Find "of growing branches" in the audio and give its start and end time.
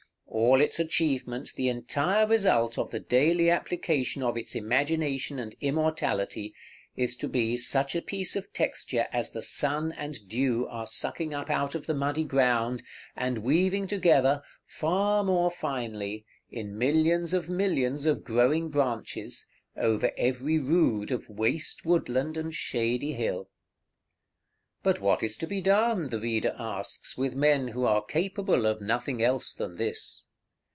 18.05-19.47